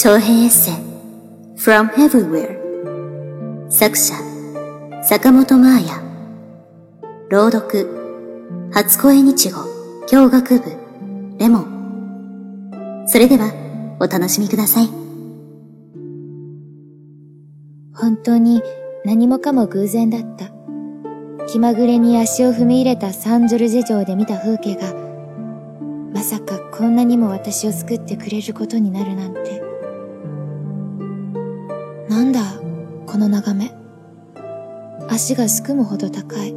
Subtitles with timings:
[0.00, 0.74] 長編エッセイ
[1.56, 4.14] From Everywhere 作者
[5.02, 6.00] 坂本真綾。
[7.30, 9.58] 朗読初恋日語
[10.06, 10.70] 教学部
[11.40, 13.04] レモン。
[13.08, 13.52] それでは
[13.98, 14.86] お楽しみください。
[17.92, 18.62] 本当に
[19.04, 20.52] 何もかも偶然だった。
[21.48, 24.94] 気まぐれに足を踏み入れたサンジョルジェ城で見た風景が
[26.14, 29.67] まさかこんなにも私を救ってくれることになるなんて。
[32.08, 32.40] なんだ
[33.06, 33.70] この眺め。
[35.08, 36.54] 足がすくむほど高い。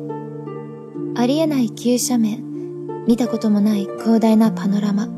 [1.16, 3.06] ありえない急斜面。
[3.06, 5.10] 見たこともない広大なパノラマ。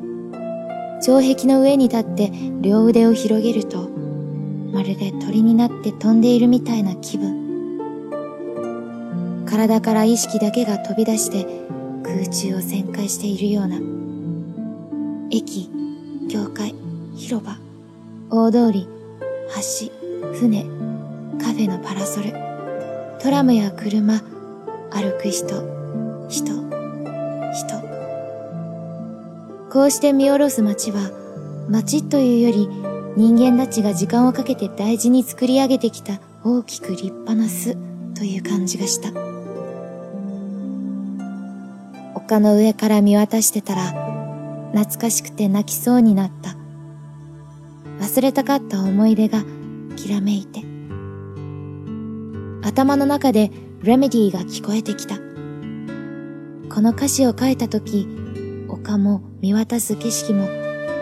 [1.02, 3.90] 城壁の上に立って両腕を広げると
[4.72, 7.44] まるで鳥になって飛んでいるみたいな気分。
[9.46, 11.46] 体から意識だけが飛び出して
[12.04, 13.78] 空中を旋回しているような。
[15.30, 15.70] 駅
[16.28, 16.74] 教会
[17.16, 17.58] 広場
[18.32, 18.88] 大通り
[19.56, 20.03] 橋。
[20.34, 20.64] 船、
[21.40, 22.32] カフェのパラソル、
[23.20, 24.22] トラムや車、
[24.92, 26.54] 歩く人、人、
[27.52, 27.94] 人。
[29.72, 31.12] こうして見下ろす街は、
[31.70, 32.68] 街というより
[33.16, 37.76] 人間たちが時間をかけて大事に作り上げてきた大きく立派な巣
[38.16, 39.10] という感じがした。
[42.16, 43.84] 丘の上から見渡してたら、
[44.74, 46.56] 懐かしくて泣きそうになった。
[48.00, 49.44] 忘れたかった思い出が
[49.94, 50.62] きらめいて。
[52.64, 55.18] 頭の中でレメディーが聞こえてきた。
[56.70, 58.08] この歌詞を書いた時
[58.68, 60.48] 丘も見渡す景色も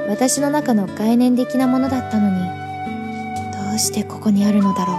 [0.09, 2.36] 私の中の概念的なものだったのに
[3.69, 4.97] どうしてここにあるのだろう。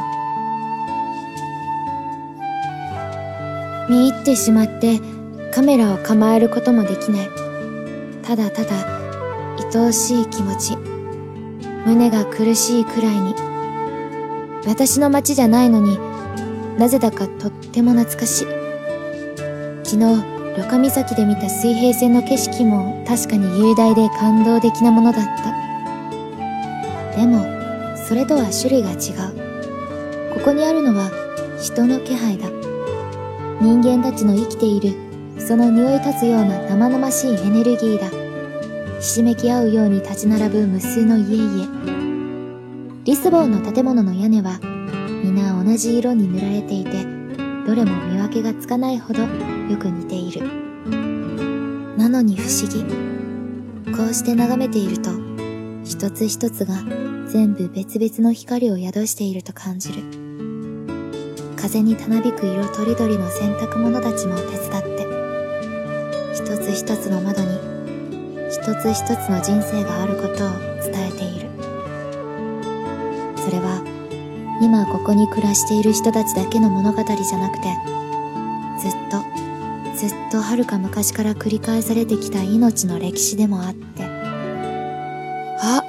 [3.90, 5.00] 見入ってしまって
[5.50, 7.28] カメラを構えることもできない。
[8.22, 8.70] ただただ
[9.74, 10.78] 愛おしい気持ち。
[11.84, 13.51] 胸が苦しいくらいに。
[14.66, 15.98] 私の街じゃないのに
[16.78, 18.46] なぜだかとっても懐かしい。
[19.84, 20.24] 昨日
[20.56, 25.24] 旅館岬で見た水平線の景色も確かに雄大で感動的なものだっ
[27.12, 27.16] た。
[27.16, 27.44] でも
[28.06, 30.34] それとは種類が違う。
[30.34, 31.10] ここにあるのは
[31.60, 32.48] 人の気配だ。
[33.60, 34.94] 人間たちの生きている
[35.38, 38.08] その匂い立つような生々しいエネルギーだ。
[39.00, 41.91] ひしめき合うように立ち並ぶ無数の家々。
[43.04, 44.60] リスボンの建物の屋根は
[45.24, 46.90] 皆同じ色に塗られていて
[47.66, 49.28] どれも見分けがつかないほどよ
[49.76, 50.46] く似ている。
[51.98, 52.84] なのに不思議。
[53.92, 55.10] こうして眺めていると
[55.82, 56.76] 一つ一つが
[57.28, 60.02] 全部別々の光を宿していると感じる。
[61.56, 65.06] 風にたなびく色とりどりの洗濯物たちも手伝って
[66.34, 67.58] 一つ一つの窓に
[68.48, 70.36] 一つ一つの人生があることを
[70.88, 71.31] 伝えている。
[73.44, 73.82] それは
[74.60, 77.68] 今ここに暮らしている人たちだけの物語じゃなくて
[78.78, 79.22] ずっと
[79.96, 84.04] ずっと遥か昔から繰り返されてきた命の歴史でもあって。
[85.64, 85.82] あ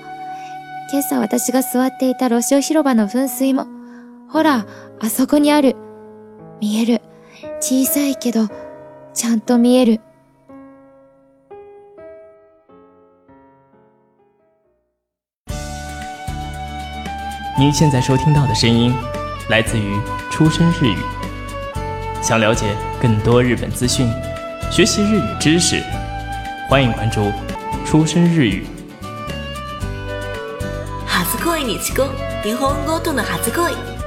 [0.92, 3.66] 今朝私が座っていた路上広場の噴水も
[4.30, 4.68] ほら
[5.00, 5.76] あそこにある。
[6.62, 7.02] 見える。
[7.60, 8.48] 小さいけど
[9.14, 10.02] ちゃんと見える。
[17.56, 18.92] 您现在收听到的声音，
[19.50, 19.96] 来自于
[20.32, 20.98] 出生日语。
[22.20, 24.10] 想了解更多日本资讯，
[24.72, 25.80] 学习日语知识，
[26.68, 27.32] 欢迎关注
[27.86, 28.66] 出生日语。
[31.06, 32.08] 初恋日語
[32.44, 34.03] 日本語との初恋